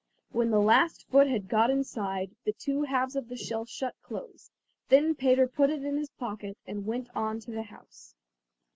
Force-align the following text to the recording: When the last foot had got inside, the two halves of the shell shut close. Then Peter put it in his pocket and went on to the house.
When 0.31 0.49
the 0.49 0.57
last 0.59 1.05
foot 1.09 1.27
had 1.27 1.47
got 1.47 1.69
inside, 1.69 2.31
the 2.43 2.53
two 2.53 2.81
halves 2.81 3.15
of 3.15 3.27
the 3.29 3.35
shell 3.35 3.65
shut 3.65 3.93
close. 4.01 4.49
Then 4.89 5.13
Peter 5.13 5.47
put 5.47 5.69
it 5.69 5.83
in 5.83 5.95
his 5.95 6.09
pocket 6.09 6.57
and 6.65 6.87
went 6.87 7.09
on 7.15 7.39
to 7.41 7.51
the 7.51 7.61
house. 7.61 8.15